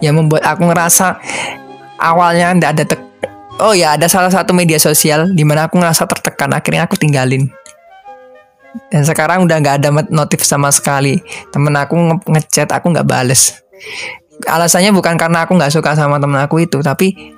[0.01, 1.21] Yang membuat aku ngerasa
[2.01, 3.08] awalnya nggak ada tek
[3.59, 6.51] oh ya ada salah satu media sosial di mana aku ngerasa tertekan.
[6.55, 7.51] Akhirnya aku tinggalin.
[8.89, 11.21] Dan sekarang udah nggak ada notif sama sekali.
[11.51, 13.61] Temen aku nge ngechat aku nggak bales.
[14.47, 17.35] Alasannya bukan karena aku nggak suka sama temen aku itu tapi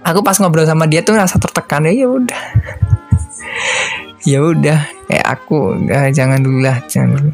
[0.00, 1.84] aku pas ngobrol sama dia tuh rasa tertekan.
[1.88, 2.42] Ya, udah.
[4.24, 4.80] Ya udah.
[5.08, 7.32] Kayak aku ya, jangan dulu lah jangan dulu.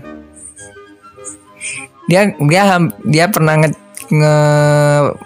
[2.05, 2.63] Dia dia
[3.09, 3.84] dia pernah nge
[4.21, 4.39] nge,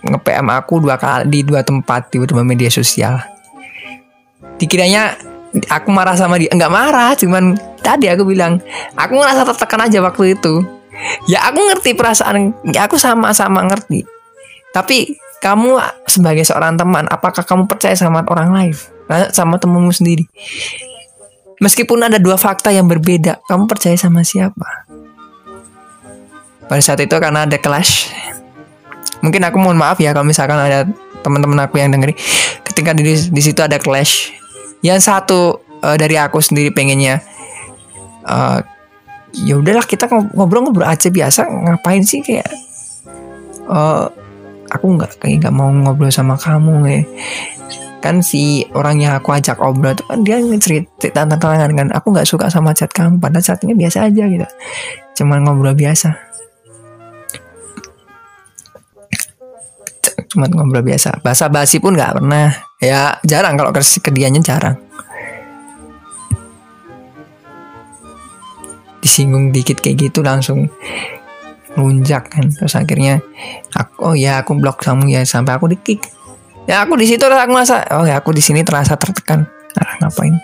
[0.08, 3.20] nge PM aku dua kali di dua tempat di dua media sosial.
[4.58, 5.14] Dikiranya
[5.68, 8.60] aku marah sama dia nggak marah cuman tadi aku bilang
[8.94, 10.64] aku ngerasa tertekan aja waktu itu.
[11.30, 14.02] Ya aku ngerti perasaan ya aku sama-sama ngerti.
[14.74, 15.78] Tapi kamu
[16.10, 18.74] sebagai seorang teman apakah kamu percaya sama orang lain?
[19.30, 20.26] Sama temanmu sendiri?
[21.58, 24.86] Meskipun ada dua fakta yang berbeda kamu percaya sama siapa?
[26.68, 28.12] Pada saat itu karena ada clash
[29.20, 30.86] mungkin aku mohon maaf ya kalau misalkan ada
[31.22, 32.16] teman-teman aku yang dengerin.
[32.62, 34.32] Ketika di di situ ada clash.
[34.84, 37.18] Yang satu uh, dari aku sendiri pengennya
[38.26, 38.62] uh,
[39.34, 41.50] ya udahlah kita ngobrol-ngobrol aja biasa.
[41.50, 42.46] Ngapain sih kayak
[43.66, 44.06] uh,
[44.70, 47.02] aku nggak kayak nggak mau ngobrol sama kamu ya
[47.98, 51.88] kan si orang yang aku ajak obrol itu kan dia cerita tantangan kan.
[51.90, 54.46] Aku nggak suka sama chat kamu pada saatnya biasa aja gitu.
[55.18, 56.14] Cuman ngobrol biasa
[60.28, 61.24] cuman ngobrol biasa.
[61.24, 62.52] Bahasa basi pun nggak pernah.
[62.78, 63.56] Ya jarang.
[63.56, 64.76] Kalau ke kedianya jarang.
[69.02, 70.68] Disinggung dikit kayak gitu langsung
[71.74, 72.52] lunjak kan.
[72.52, 73.24] Terus akhirnya
[73.72, 76.04] aku oh ya aku blok kamu ya sampai aku dikick.
[76.68, 79.48] Ya aku di situ aku merasa oh ya aku di sini terasa tertekan.
[79.78, 80.34] Nah, ngapain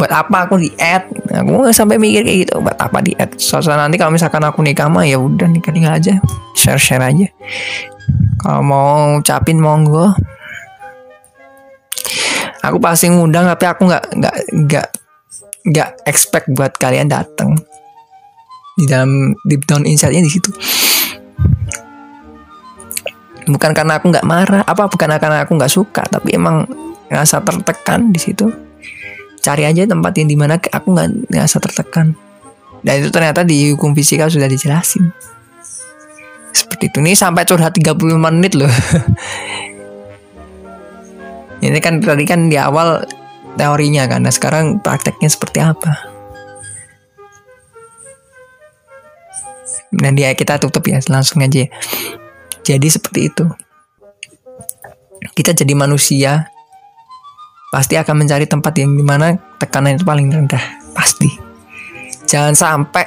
[0.00, 2.56] buat apa aku di add aku nggak sampai mikir kayak gitu.
[2.64, 6.00] Buat apa di add soalnya nanti kalau misalkan aku nikah mah ya udah nikah nikah
[6.00, 6.16] aja.
[6.56, 7.28] Share share aja.
[8.40, 10.08] Kalau mau capin monggo.
[12.64, 14.86] Aku pasti ngundang tapi aku nggak nggak nggak
[15.68, 17.60] nggak expect buat kalian datang.
[18.80, 20.48] Di dalam deep down insightnya di situ.
[23.52, 26.64] Bukan karena aku nggak marah apa bukan karena aku nggak suka tapi emang
[27.12, 28.69] ngerasa tertekan di situ
[29.40, 32.14] cari aja tempat yang di mana aku nggak ngerasa tertekan.
[32.80, 35.12] Dan itu ternyata di hukum fisika sudah dijelasin.
[36.52, 36.98] Seperti itu.
[37.04, 38.70] Nih sampai curhat 30 menit loh.
[41.60, 43.04] Ini kan tadi kan di awal
[43.60, 44.24] teorinya kan.
[44.24, 46.08] Nah sekarang prakteknya seperti apa?
[49.92, 51.04] Dan dia kita tutup ya.
[51.12, 51.68] Langsung aja.
[52.64, 53.44] Jadi seperti itu.
[55.36, 56.48] Kita jadi manusia
[57.70, 60.60] pasti akan mencari tempat yang di mana tekanan itu paling rendah
[60.90, 61.30] pasti.
[62.26, 63.06] Jangan sampai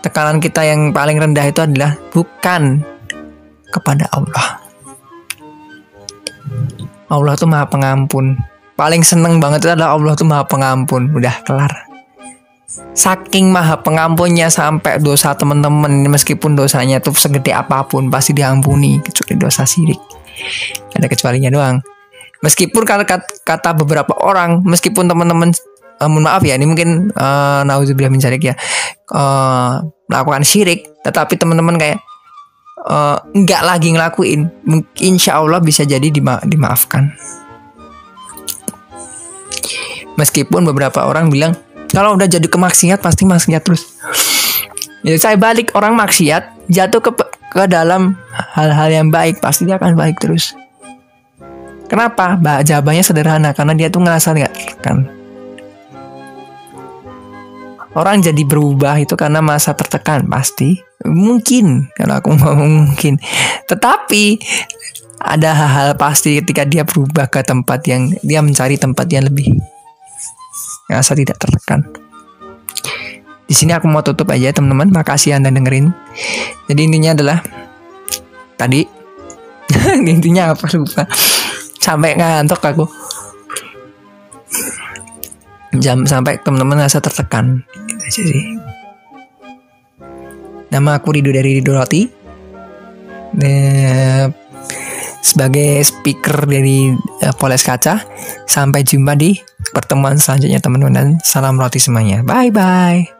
[0.00, 2.80] tekanan kita yang paling rendah itu adalah bukan
[3.68, 4.64] kepada Allah.
[7.12, 8.34] Allah tuh maha pengampun.
[8.76, 11.12] Paling seneng banget itu adalah Allah tuh maha pengampun.
[11.12, 11.72] Udah kelar.
[12.96, 19.38] Saking maha pengampunnya sampai dosa teman-teman meskipun dosanya tuh segede apa pun pasti diampuni kecuali
[19.38, 19.96] dosa sirik
[20.92, 21.80] ada kecualinya doang
[22.46, 25.50] meskipun kata, kata beberapa orang meskipun teman-teman
[25.98, 28.54] uh, mohon maaf ya ini mungkin uh, nauzubillah min syirik ya
[29.10, 31.98] uh, melakukan syirik tetapi teman-teman kayak
[32.86, 34.46] uh, nggak lagi ngelakuin
[35.02, 37.10] insya Allah bisa jadi dima dimaafkan
[40.14, 41.58] meskipun beberapa orang bilang
[41.90, 43.96] kalau udah jadi kemaksiat pasti maksiat terus.
[45.06, 47.10] Ya, saya balik orang maksiat jatuh ke
[47.54, 48.18] ke dalam
[48.58, 50.52] hal-hal yang baik pasti dia akan baik terus.
[51.96, 52.36] Kenapa?
[52.36, 54.52] Bah, jawabannya sederhana karena dia tuh ngerasa nggak
[54.84, 55.08] kan.
[57.96, 60.76] Orang jadi berubah itu karena masa tertekan pasti
[61.08, 63.16] mungkin kalau aku ngomong mungkin.
[63.64, 64.36] Tetapi
[65.24, 69.56] ada hal-hal pasti ketika dia berubah ke tempat yang dia mencari tempat yang lebih
[70.92, 71.80] ngerasa tidak tertekan.
[73.48, 74.92] Di sini aku mau tutup aja teman-teman.
[74.92, 75.96] Makasih anda dengerin.
[76.68, 77.40] Jadi intinya adalah
[78.60, 78.84] tadi
[80.12, 81.08] intinya apa lupa.
[81.78, 82.84] Sampai ngantuk aku.
[85.76, 87.62] Jam sampai teman-teman ngerasa tertekan.
[90.72, 92.02] Nama aku Rido dari Rido Roti.
[93.36, 94.24] Eh,
[95.26, 98.00] sebagai speaker dari uh, Poles Kaca.
[98.48, 99.36] Sampai jumpa di
[99.74, 102.22] pertemuan selanjutnya teman-teman salam roti semuanya.
[102.22, 103.15] Bye bye.